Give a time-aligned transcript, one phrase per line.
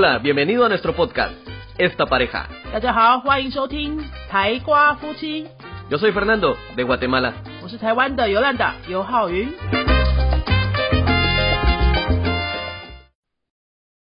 [0.00, 1.36] Hola, bienvenido a nuestro podcast,
[1.78, 2.48] Esta Pareja.
[2.72, 5.44] 大家好，欢迎收听台瓜夫妻，
[5.90, 7.34] Yo soy Fernando, de Guatemala.
[7.62, 9.48] 我是台湾的尤兰达尤浩云。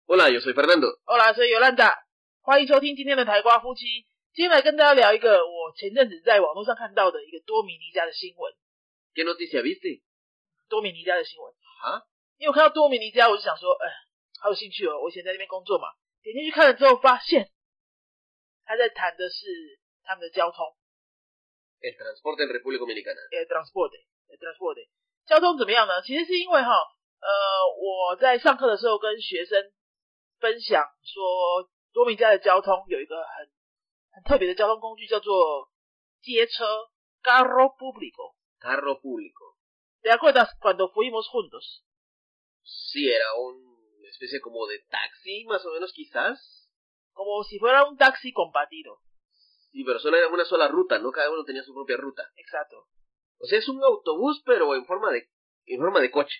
[0.07, 0.99] Hola, yo soy Fernando.
[1.05, 1.97] 后来是尤兰达，
[2.43, 4.07] 欢迎收听今天的台瓜夫妻。
[4.35, 8.53] 今天来跟大家聊一个我前阵子在网络上看到的一个多米尼加的新闻，
[9.15, 10.03] ¿Qué noticia viste?
[10.69, 11.53] 多米尼加的新闻。
[11.83, 12.03] 啊？
[12.39, 13.89] 因为我看到多米尼加，我就想说，哎，
[14.42, 14.98] 好有兴趣哦！
[15.00, 15.88] 我以前在那边工作嘛，
[16.24, 17.52] 点进去看了之后，发现
[18.66, 19.46] 他在谈的是
[20.02, 20.66] 他们的交通
[21.80, 23.22] ，El transporte en República Dominicana.
[23.30, 23.94] El，transport，
[24.28, 24.90] 呃，transport，
[25.28, 26.02] 交通怎么样呢？
[26.02, 27.30] 其实是因为哈，呃，
[27.78, 29.72] 我在上课的时候跟学生
[30.40, 33.48] 分享说，多米加的交通有一个很
[34.12, 35.70] 很特别的交通工具，叫做
[36.24, 36.66] 街车
[37.22, 38.34] （carro público）。
[38.60, 39.56] Carro público.
[40.02, 41.84] ¿Te acuerdas cuando fuimos juntos?
[42.64, 43.71] Sí, era una
[44.12, 46.70] especie como de taxi, más o menos quizás.
[47.14, 49.00] Como si fuera un taxi con patino.
[49.72, 51.12] Sí, pero solo era una sola ruta, ¿no?
[51.12, 52.30] Cada uno tenía su propia ruta.
[52.36, 52.88] Exacto.
[53.40, 55.30] O sea, es un autobús, pero en forma de,
[55.66, 56.38] en forma de coche.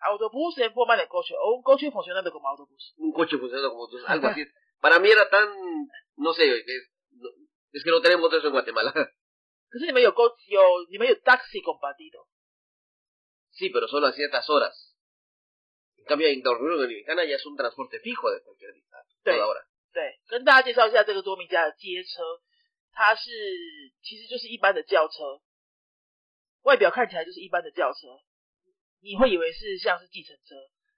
[0.00, 2.94] Autobús en forma de coche, o un coche funcionando como autobús.
[2.96, 4.44] Un coche funcionando como autobús, algo así.
[4.80, 5.48] Para mí era tan,
[6.16, 6.90] no sé, es,
[7.72, 8.92] es que no tenemos eso en Guatemala.
[9.72, 10.36] Es ni medio coche,
[10.88, 12.26] ni medio taxi con patino.
[13.50, 14.89] Sí, pero solo a ciertas horas.
[16.00, 19.62] En cambio, en República Dominicana ya es un transporte fijo de cualquier distancia, hora.
[19.92, 22.22] 对，跟大家介绍一下这个多米加的街车，
[22.92, 23.30] 它是
[24.02, 25.40] 其实就是一般的轿车，
[26.62, 28.20] 外表看起来就是一般的轿车，
[29.02, 30.54] 你会以为是像是计程车，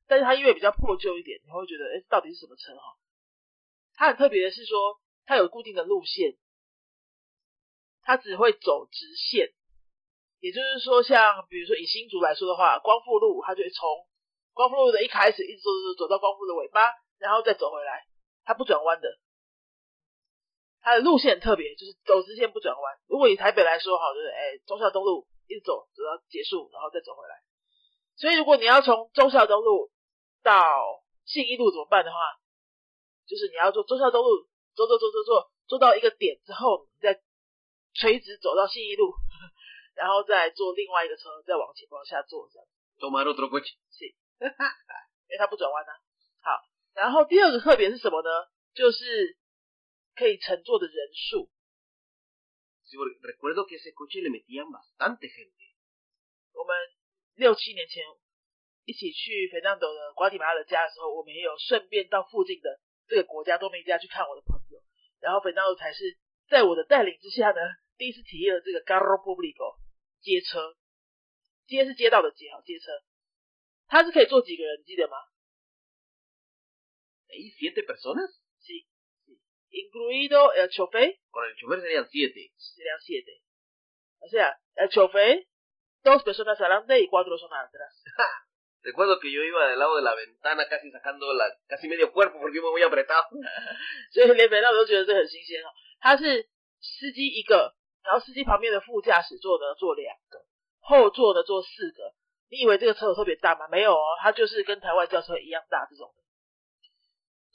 [0.06, 2.96] 但是它因为比较破旧一点，你会觉得哎，到底是什么车哈？
[3.94, 6.36] 它很特别的是说，它有固定的路线，
[8.02, 9.52] 它只会走直线，
[10.40, 14.06] 也就是说，像比如说以新竹来说的话，光复路它就会从
[14.54, 16.80] 光复路的一开始一直走走走到光复的尾巴，
[17.18, 18.06] 然后再走回来。
[18.44, 19.08] 它不转弯的，
[20.80, 22.98] 它的路线很特别，就是走直线不转弯。
[23.06, 27.40] 如果以台北来说，好，就是哎忠孝东路一直走走到结束，然后再走回来。
[28.16, 29.90] 所以如果你要从忠孝东路
[30.42, 32.18] 到信义路怎么办的话，
[33.26, 37.22] 就是你要坐忠孝东路走走走走走走到一个点之后，你再
[37.94, 39.14] 垂直走到信义路，
[39.94, 42.66] 然后再坐另外一个车，再往前往下坐这样。
[42.98, 43.74] Tomar otro coche.
[45.30, 45.92] 因为它不转弯呢、
[46.40, 46.50] 好，
[46.94, 48.28] 然后第二个特别是什么呢？
[48.74, 49.36] 就是
[50.16, 51.50] 可以乘坐的人数。
[56.52, 56.76] 我们
[57.34, 58.04] 六七年前
[58.84, 64.82] 一起去费南多的瓜地马拉的家的时候，我们也有顺便到附近的这个国家多米加去看我的朋友。
[65.20, 67.60] 然后费南多才是在我的带领之下呢，
[67.96, 69.78] 第一次体验了这个 Garro Público
[70.20, 70.76] 街车，
[71.66, 72.92] 街是街道的街，好街车，
[73.92, 75.18] 它是可以坐几个人，记得吗
[77.28, 78.40] ？¿Ahí siete personas?
[78.64, 78.88] Sí,
[79.26, 79.36] sí.
[79.68, 82.52] Incluido el chofer, Con el chofer serían siete.
[82.56, 83.42] serían siete.
[84.20, 85.46] O sea, el chofer,
[86.02, 88.02] dos personas adelante y cuatro son atrás.
[88.80, 92.40] Recuerdo que yo iba del lado de la ventana casi sacando la casi medio cuerpo
[92.40, 93.28] porque iba muy apretado.
[94.14, 95.68] 所以连北大我都觉得这很新鲜哦。
[96.00, 96.48] 他是
[96.80, 100.46] 司机一个，然后司机旁边的副驾驶座呢坐两个，
[100.80, 102.14] 后座呢坐四个。
[102.52, 103.66] 你以为这个车有特别大吗？
[103.72, 106.20] 没有哦，它就是跟台湾轿车一样大这种的。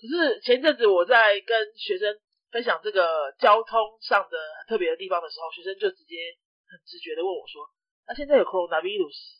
[0.01, 2.17] 可是前阵子我在跟学生
[2.49, 6.17] 分享这个交通上的很特别的地方的时候，学生就直接
[6.65, 7.69] 很直觉的问我说
[8.09, 9.37] ：“那现在有 coronavirus，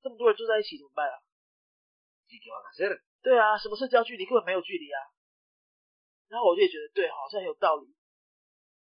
[0.00, 1.18] 这么多人住在一起怎么办啊？”
[3.20, 5.00] 对啊，什么社交距离根本没有距离啊。
[6.28, 7.90] 然后我就也觉得对，好像很有道理。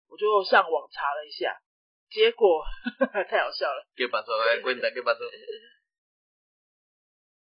[0.09, 1.61] 我就上网查了一下，
[2.09, 2.65] 结果
[3.29, 3.85] 太好笑了。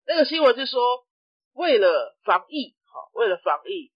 [0.07, 1.07] 那个新闻是说，
[1.53, 3.93] 为了防疫，好，为了防疫，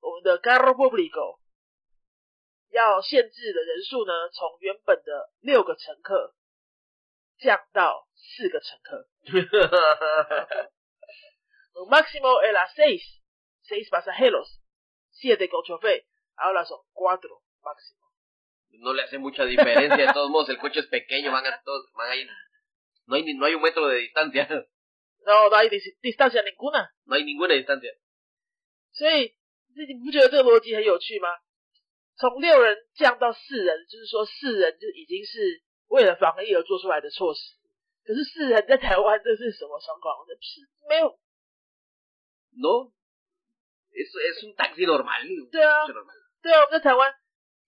[0.00, 1.38] 我们的 Carro Público
[2.70, 6.34] 要限制的人数呢，从原本的六个乘客
[7.38, 9.08] 降到四个乘客。
[11.88, 13.00] máximo era seis,
[13.62, 14.60] seis pasajeros,
[15.12, 18.02] siete con chofer, ahora son cuatro máximo.
[18.80, 21.86] No le hace mucha diferencia, de todos modos el coche es pequeño, van a todos,
[21.94, 22.28] van a ir,
[23.06, 24.48] no hay, no hay un metro de distancia,
[25.28, 27.92] no hay dis- distancia ninguna，no hay ninguna distancia.
[28.92, 29.36] 所以
[29.76, 31.28] 这你不觉得这个逻辑很有趣吗？
[32.16, 37.54] 从六人降到四人，就是说四人就已经是为了防疫而做出来的措施。
[38.04, 40.26] 可是四人在台湾这是什么状况？
[40.26, 41.18] 这是没有
[42.56, 42.90] No,
[43.92, 45.22] es, es un taxi normal.
[45.22, 45.86] un 对啊
[46.42, 47.14] 对啊，我们在台湾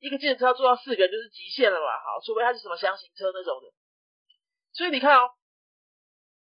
[0.00, 3.70] 一个计程车要坐到四个人就是极限了嘛，好，除非它是什么箱型车那种的。
[4.72, 5.30] 所以你看哦，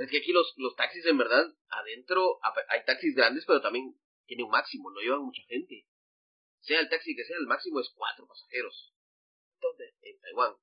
[0.00, 3.94] Es que aquí los, los taxis en verdad, adentro hay taxis grandes, pero también
[4.24, 5.84] tiene un máximo, no llevan mucha gente.
[6.60, 8.94] Sea el taxi que sea, el máximo es cuatro pasajeros.
[9.60, 9.92] ¿Dónde?
[10.00, 10.54] En Taiwán.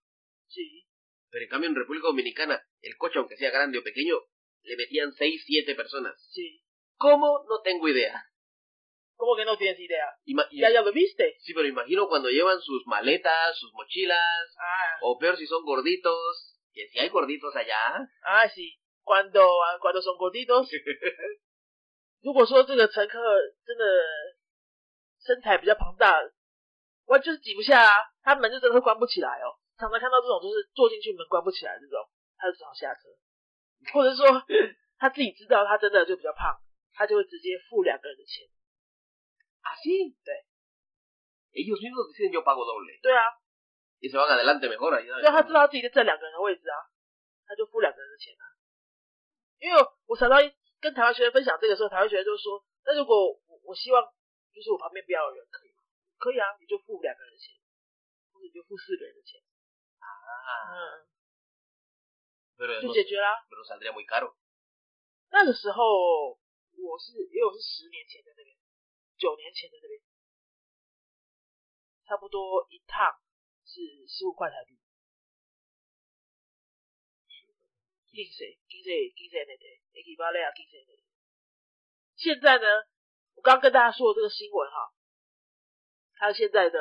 [0.47, 0.87] Sí.
[1.29, 4.15] Pero en cambio en República Dominicana, el coche, aunque sea grande o pequeño,
[4.63, 6.19] le metían seis, siete personas.
[6.31, 6.63] Sí.
[6.97, 7.45] ¿Cómo?
[7.47, 8.25] No tengo idea.
[9.17, 10.15] ¿Cómo que no tienes idea?
[10.25, 11.35] Ima ya, ya lo viste.
[11.41, 14.97] Sí, pero imagino cuando llevan sus maletas, sus mochilas, ah.
[15.01, 18.09] o peor si son gorditos, que si hay gorditos allá.
[18.23, 18.79] Ah, sí.
[19.07, 19.39] Cuando,
[19.79, 20.67] cuando son gorditos.
[22.19, 23.15] 如果说这个乘客
[23.63, 23.85] 真的
[25.23, 26.11] 身材比较庞大，
[27.05, 29.55] 完就是挤不下啊，他门就真的会关不起来哦。
[29.79, 32.03] 常常看到这种就是坐进去门关不起来这种，
[32.35, 33.07] 他就只好下车，
[33.93, 34.27] 或者说
[34.99, 36.59] 他自己知道他真的就比较胖，
[36.91, 38.43] 他就会直接付两个人的钱。
[39.63, 40.15] Así,
[41.55, 42.99] ellos mismos dicen yo pago doble.
[42.99, 43.23] 对啊
[43.99, 45.07] ，y se van adelante mejor ahí.
[45.07, 46.75] 对，他知道自己在占两个人的位置啊，
[47.45, 48.56] 他就付两个人的钱啊。
[49.59, 50.39] 因为我常常
[50.79, 54.01] 跟台湾学生分享这个时候，台湾学生就说：“那如果我我希望
[54.53, 55.81] 就是我旁边不要有人，可以吗？”
[56.17, 57.55] 可以啊，你就付两个人的钱，
[58.31, 59.41] 或者你就付四个人的钱
[59.99, 60.05] 啊，
[60.73, 61.05] 嗯，
[62.81, 63.45] 就解决啦。
[65.29, 68.55] 那个时候我是因为我是十年前在那边。
[69.17, 69.99] 九年前的那边，
[72.05, 73.17] 差不多一趟
[73.65, 74.77] 是十五块台币。
[78.16, 78.58] 金谁？
[78.68, 79.12] 金谁？
[79.16, 79.80] 金谁那对？
[79.94, 81.04] 埃及巴雷亚金谁那对？
[82.16, 82.66] 现在呢？
[83.34, 84.92] 我刚刚跟大家说的这个新闻哈，
[86.14, 86.78] 它现在的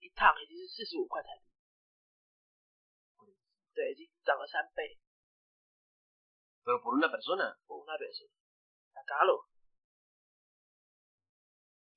[0.00, 3.32] 一趟已经是四十五块台币，
[3.74, 4.98] 对，已经涨了三倍。
[6.64, 7.58] Pero por una persona.
[7.66, 8.30] Por una persona.
[8.90, 9.46] Está caro.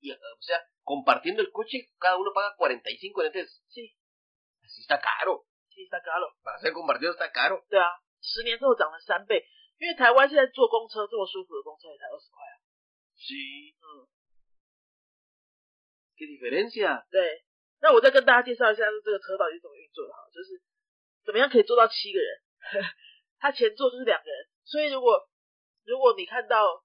[0.06, 3.63] y, o sea, compartiendo el coche, cada uno paga 45 netes.
[3.69, 3.97] Sí.
[4.63, 5.47] Así está caro.
[5.69, 6.27] Sí, está caro.
[6.44, 7.65] Para ser compartido está caro.
[7.69, 7.89] 对啊，
[8.31, 9.43] 十年之后涨了三倍，
[9.79, 12.55] 因为台湾现在坐公车这么舒服的公车也才二十块啊。
[13.19, 13.75] Sí.
[13.82, 14.06] 嗯。
[16.15, 17.03] ¿Qué diferencia？
[17.11, 17.43] 对，
[17.81, 20.62] 那我再跟大家介绍一下这个车到底是怎么运作的哈，就是
[21.25, 22.29] 怎么样可以坐到七个人，
[23.41, 25.27] 他前座就是两个人，所以如果
[25.85, 26.85] 如果你看到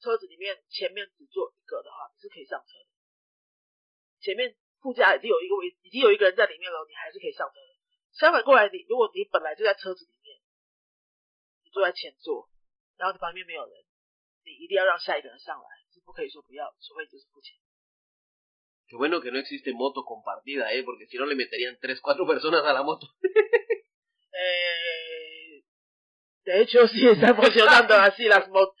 [0.00, 2.86] 车子里面前面只坐一个的话，你是可以上车的。
[4.20, 7.70] 前面副驾已经有一个位，已经有一个人在里面了，你还是可以上车的。
[8.14, 10.12] 相反过来，你如果你本来就在车子里
[11.71, 12.49] 坐在前座，
[12.97, 13.73] 然后你旁边没有人，
[14.45, 17.57] 你一定要让下一个人上来，是不可以说不要，除非就是付钱。
[18.87, 22.63] Qué bueno que no existe moto compartida, eh, porque si no le meterían tres, cuatro personas
[22.63, 23.07] a la moto.
[24.33, 25.63] eh,
[26.43, 28.75] de hecho, sí está funcionando así las motos.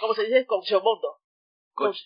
[0.00, 0.46] ¿Cómo se dice?
[0.46, 1.20] Concho Mondo.
[1.74, 2.04] Concho.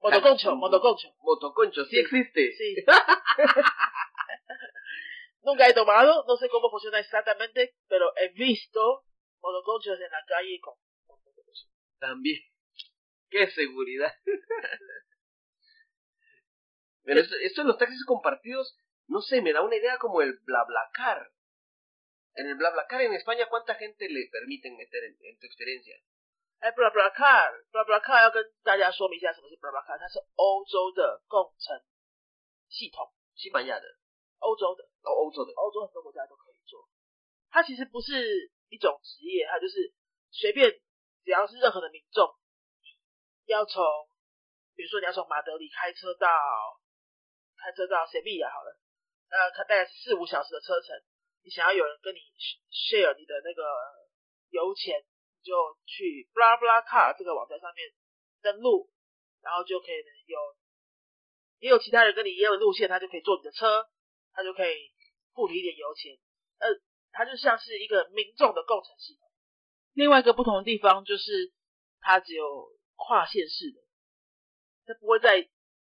[0.00, 1.14] Motoconcho, motoconcho.
[1.18, 2.54] Motoconcho, sí existe.
[2.56, 2.76] Sí.
[5.42, 9.04] Nunca he tomado, no sé cómo funciona exactamente, pero he visto
[9.40, 10.74] motoconchos en la calle con
[11.98, 12.40] También.
[13.28, 14.12] ¡Qué seguridad!
[17.02, 20.38] pero esto, esto en los taxis compartidos, no sé, me da una idea como el
[20.44, 21.32] BlaBlaCar.
[22.34, 25.96] En el BlaBlaCar en España, ¿cuánta gente le permiten meter en tu experiencia?
[26.58, 31.80] 哎，BlaBlaCar，BlaBlaCar 要跟大家说明一下什么是 BlaBlaCar，它是欧洲的共乘
[32.68, 33.84] 系统，西班牙的，
[34.38, 36.88] 欧洲的，哦，欧洲的，欧洲很多国家都可以做。
[37.50, 39.93] 它其实不是 一种职业，它就是
[40.31, 42.25] 随便只要是任何的民众，
[43.45, 43.83] 要从，
[44.73, 46.25] 比如说你要从马德里开车到
[47.59, 48.79] 开车到塞维亚好了，
[49.29, 50.95] 呃，它大概是四五小时的车程，
[51.43, 52.19] 你想要有人跟你
[52.71, 53.61] share 你的那个
[54.49, 55.03] 油钱。
[55.41, 57.89] 就去 blah blah car 这个网站上面
[58.43, 58.93] 登录，
[59.41, 59.97] 然后就可以
[60.27, 60.37] 有
[61.57, 63.89] 也有其他人跟你一样的路线，他就可以坐你的车，
[64.33, 64.93] 他就可以
[65.33, 66.15] 付你一点油钱。
[66.59, 66.69] 呃，
[67.12, 69.28] 它就像是一个民众的共乘系统。
[69.94, 71.52] 另外一个不同的地方就是，
[72.00, 73.80] 它只有跨县市的，
[74.84, 75.38] 它不会在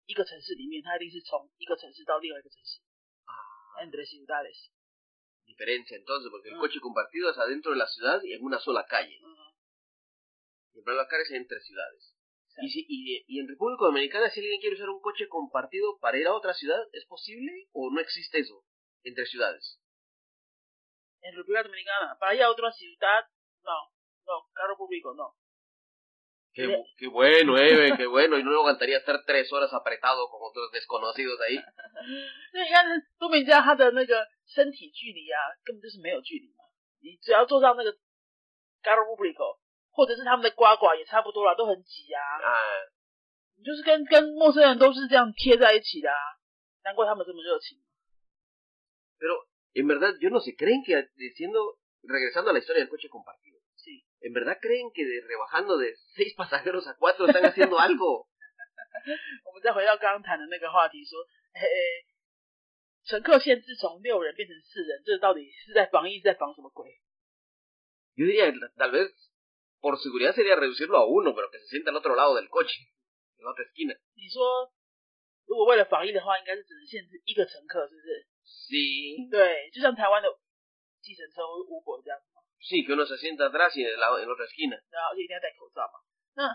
[0.06, 2.80] 一个城市里面，它一定是从一个城市到另外一个城市。
[3.25, 8.87] 啊，entre ciudades。diferencia entonces, porque el coche compartido es adentro de la ciudad y en una sola
[8.87, 9.20] calle.
[10.75, 12.14] El BlaBlaCar es entre ciudades.
[12.62, 16.18] Y, si, y, y, en República Dominicana, si alguien quiere usar un coche compartido para
[16.18, 18.64] ir a otra ciudad, ¿es posible o no existe eso
[19.02, 19.80] entre ciudades?
[21.25, 23.25] En República Dominicana, para ir a otra ciudad,
[23.62, 23.92] no,
[24.26, 25.34] no, carro público no.
[26.52, 28.37] Qué, qué bueno, eh, qué bueno.
[28.37, 31.62] Y no aguantaría estar tres horas apretado con otros desconocidos ahí.
[32.52, 32.84] 那你看
[33.18, 36.64] 多米加他的那个身体距离啊，根本就是没有距离嘛。
[37.00, 37.92] 你只要坐到那个
[38.82, 39.60] Garo Publico，
[39.92, 42.20] 或者是他们的呱呱也差不多了，都很挤啊。
[42.42, 42.90] Ah,
[43.56, 46.18] 你就是跟跟陌生人都是这样贴在一起的啊，
[46.82, 47.78] 难怪他们这么热情。
[49.20, 53.08] pero en verdad, yo no sé, ¿creen que diciendo, regresando a la historia del coche
[53.08, 57.78] compartido, 是， ¿en verdad creen que de- rebajando de seis pasajeros a cuatro están haciendo
[57.78, 58.28] algo?
[59.44, 61.18] 我们再回到刚刚谈的那个话题，说，
[61.54, 62.06] 嘿嘿，
[63.04, 67.00] 乘客限制从六人变成四人，这到底是在防疫，是在防什么鬼？
[68.16, 69.08] Yo diría, tal vez,
[69.80, 72.76] por seguridad sería reducirlo a uno, pero que se sienta al otro lado del coche,
[73.38, 73.96] en la otra esquina.
[74.14, 74.70] 你说，
[75.46, 78.26] 如果为了防疫的话，应该是只能限制一个乘客，是不是？
[78.45, 80.29] Sí, 对，就像台湾的
[81.01, 82.19] 计程车或 Uber 这样
[82.61, 84.77] ，sí, que uno se sienta atrás y en la otra esquina.
[84.89, 86.01] 然后而且一定要戴口罩嘛。
[86.33, 86.53] 那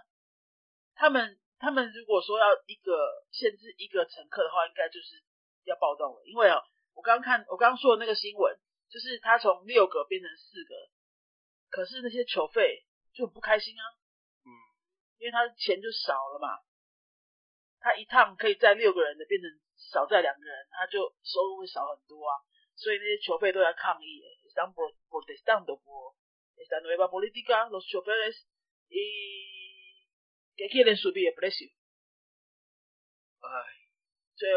[0.95, 5.23] 他们他们如果说要一个限制一个乘客的话，应该就是
[5.65, 6.63] 要暴动了，因为哦，
[6.95, 10.75] 我刚刚看我刚刚说的那个新闻，就是他从六个变成四个，
[11.71, 13.85] 可是那些球费就很不开心啊，
[14.47, 14.51] 嗯，
[15.19, 16.59] 因为他的钱就少了嘛，
[17.79, 19.51] 他一趟可以载六个人的变成
[19.93, 22.37] 少在两个人，他就收入会少很多啊，
[22.77, 26.15] 所以那些球费都在抗议，están pro- protestando por
[26.57, 28.45] esta nueva política, los choferes
[28.89, 29.01] y
[30.57, 33.65] que quieren subir el precio，Ay,
[34.37, 34.53] 所以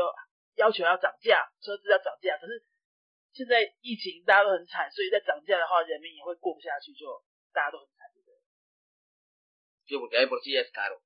[0.55, 2.37] 要求要涨价，车子要涨价。
[2.37, 2.65] 可是
[3.31, 8.35] 现在疫情大家都很惨，所以在涨价的话，人民也会过不下去，就大家都很惨，对不对
[9.87, 11.01] ？sí, porque ya de por sí ya es caro.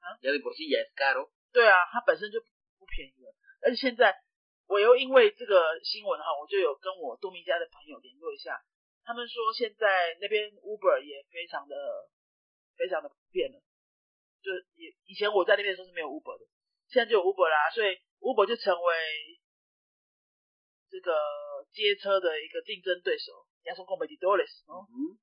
[0.00, 0.16] ¿Ah?
[0.22, 1.30] Ya de por sí ya es caro.
[1.52, 2.40] 对啊，它本身就
[2.80, 3.28] 不便宜了，
[3.60, 4.16] 而且现在
[4.66, 8.56] 我又因为这个新闻哈，我就有跟我多米家的朋友联络一下，
[9.04, 11.76] 他们说现在那边 Uber 也非常的
[12.76, 13.60] 非常的普遍了，
[14.40, 14.48] 就
[14.80, 16.48] 以以前我在那边的时候是没有 Uber 的，
[16.88, 18.94] 现在就有 Uber 啦，所以 Uber 就成为
[20.88, 21.12] 这个
[21.70, 25.20] 街车的一个竞争对手，ya son competidores，¿no？Ujú.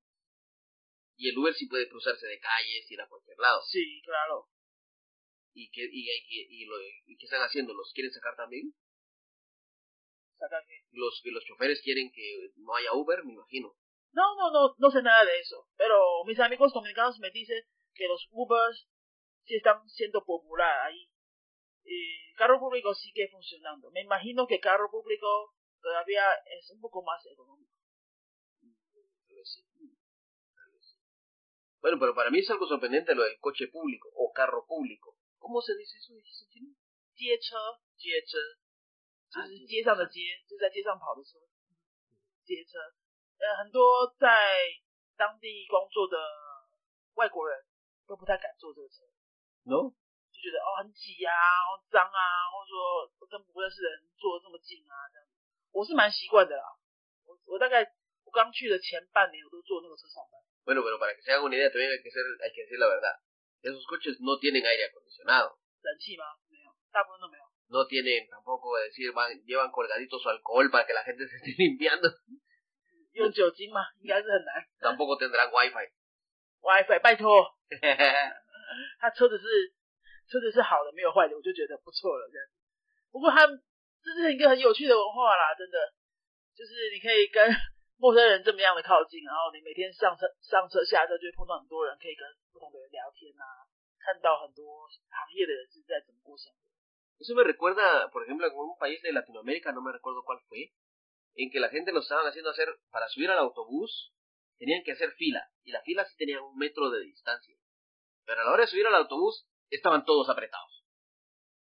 [1.18, 3.60] Y el Uber sí puede cruzarse de calles, ir a cualquier lado.
[3.66, 4.46] Sí, claro.
[5.54, 7.74] ¿Y qué, y, y- y lo- y qué están haciendo?
[7.74, 8.72] ¿Los quieren sacar también?
[10.38, 13.74] Saca que- Los, que los choferes quieren que no haya Uber, me imagino.
[14.12, 15.68] No, no, no, no sé nada de eso.
[15.76, 17.62] Pero mis amigos dominicanos me dicen
[17.94, 18.88] que los Ubers
[19.44, 21.10] sí están siendo popular ahí.
[21.84, 23.90] Y carro público sigue funcionando.
[23.90, 26.22] Me imagino que carro público todavía
[26.58, 27.72] es un poco más económico.
[31.80, 35.16] Bueno, pero para mí es algo sorprendente lo del coche público o carro público.
[35.38, 36.14] ¿Cómo se dice eso?
[36.14, 36.74] ¿Dijiste en chino?
[37.14, 37.56] 街车，
[37.96, 38.38] 街车，
[39.30, 41.38] 就啊是街上的街，就是在街上跑的车，
[42.44, 42.78] 街车。
[43.38, 44.26] 呃，很多在
[45.16, 46.18] 当地工作的
[47.14, 47.64] 外国人
[48.06, 49.02] 都不太敢坐这个车。
[49.64, 49.94] ¿No?
[50.30, 52.22] 就觉得哦很挤啊，然后脏啊，
[52.54, 55.32] 或者说跟不认识的人坐这么近啊，这样子，
[55.72, 56.64] 我是蛮习惯的啦。
[57.26, 57.82] 我我大概
[58.24, 62.86] 我刚去的前半年我都坐那个车上班，Bueno, pero para que se hagan una idea también hay que, ser, hay que decir la
[62.86, 63.18] verdad.
[63.62, 65.58] Esos coches no tienen aire acondicionado.
[65.82, 66.24] 冷气吗？
[66.48, 67.44] 没有，大部分都没有。
[67.68, 71.54] No tienen tampoco, es decir, van, llevan colgadito su alcohol para que la gente se esté
[71.58, 72.08] limpiando.
[73.12, 73.82] 用酒精吗？
[74.00, 74.64] 应该是很难。
[74.80, 75.90] Tampoco tendrán wifi.
[76.60, 77.46] WiFi，拜托，
[78.98, 79.44] 他车子是
[80.30, 82.52] 车子是好的，没有坏的，我就觉得不错了这样子。
[83.10, 85.78] 不过他这是一个很有趣的文化啦，真的，
[86.54, 87.48] 就是你可以跟
[87.97, 93.45] 陌生人这么样的靠近，然后你每天上车上车下车就会碰到很多人，可以跟不同的人聊天啊，
[93.99, 96.59] 看到很多行业的人是在怎么过生活。
[97.19, 100.73] Eso me recuerda, por ejemplo, en un país de Latinoamérica, no me recuerdo cuál fue,
[101.35, 104.11] en que la gente lo estaban haciendo hacer, para subir al autobús,
[104.57, 107.55] tenían que hacer fila, y la fila sí tenía un metro de distancia.
[108.25, 110.85] Pero a la hora de subir al autobús, estaban todos apretados.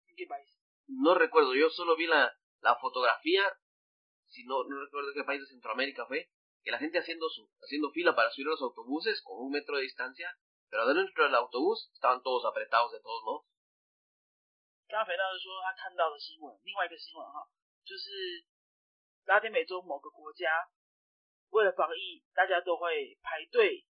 [0.09, 0.49] ¿En qué país?
[0.87, 3.43] No recuerdo, yo solo vi la, la fotografía,
[4.28, 6.30] si no, no recuerdo qué país de Centroamérica fue,
[6.64, 9.78] que la gente haciendo su, haciendo fila para subir a los autobuses con un metro
[9.78, 10.30] de distancia,
[10.70, 13.46] pero dentro del autobús estaban todos apretados de todos modos.
[14.88, 17.42] 刚刚肥皂是说他看到的新闻，另外一个新闻哈，
[17.84, 18.46] 就是
[19.26, 20.46] 拉丁美洲某个国家
[21.50, 23.86] 为了防疫，大家都会排队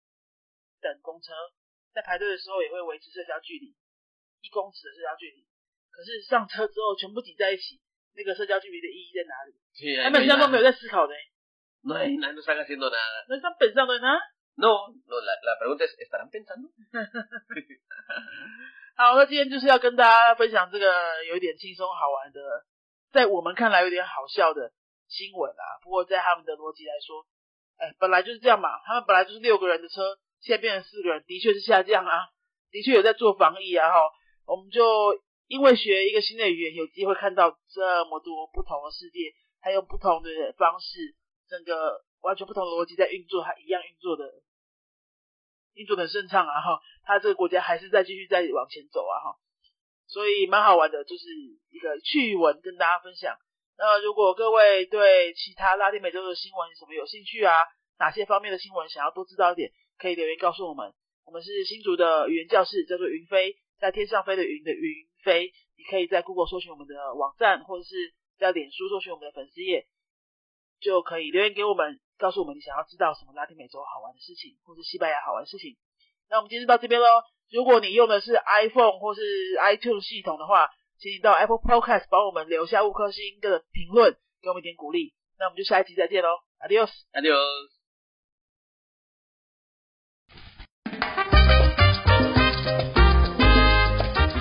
[0.79, 1.33] 等公车，
[1.91, 3.75] 在排队的时候也会维持社交距离，
[4.39, 5.45] 一公尺的社交距离。
[5.91, 7.81] 可是上车之后全部挤在一起，
[8.15, 11.13] 那个社交距离的意义在哪里？Sí, 他们好像都没有在思考的、
[11.83, 13.25] no, hay nada, no están haciendo nada.
[13.27, 14.07] 那他们本上的呢
[14.55, 16.71] ？No, no la, la pregunta es, ¿estarán pensando?
[18.95, 22.39] 好，那今天就是要跟大家分享这个有点轻松好玩的，
[23.11, 24.71] 在我们看来有点好笑的
[25.09, 25.63] 新闻啊。
[25.83, 27.27] 不过在他们的逻辑来说，
[27.77, 32.29] 哎，本来就是这样嘛，他们本来就是六个人的车，现在变成四个人，的确是下降啊。
[32.71, 33.99] 的确有在做防疫啊哈，
[34.45, 34.83] 我们就
[35.47, 41.15] 因为学一个新的语言，有机会看到这么多不同的世界，还有不同的方式，
[41.47, 44.25] 整个完全不同的逻辑在运作，还一样运作的
[45.75, 49.37] 运作的顺畅啊哈，他这个国家还是在继续在往前走啊哈，
[50.07, 51.25] 所以蛮好玩的，就是
[51.69, 53.37] 一个趣闻跟大家分享。
[53.77, 57.53] 那如果各位对其他拉丁美洲的新闻什么有兴趣啊，
[57.99, 60.93] 哪些方面的新闻想要多知道一点，可以留言告诉我们。
[61.25, 65.51] 我们是新竹的语言教室，叫做云飞，在天上飞的云的云飞。
[65.75, 69.87] 你可以在 Google 搜寻我们的网站，或者是在脸书搜寻我们的粉丝页，
[70.79, 75.75] 就可以留言给我们，告诉我们你想要知道什么拉丁美洲好玩的事情，或是西班牙好玩的事情。
[76.29, 77.07] 那我们今天就到这边喽。
[77.51, 79.21] 如果你用的是 iPhone 或是
[79.57, 85.13] iTunes 系统的话，请你到 Apple Podcast 帮我们留下五颗星的评论，给我们一点鼓励。
[85.37, 86.29] 那我们就下一集再见喽
[86.61, 87.74] ，Adios，Adios。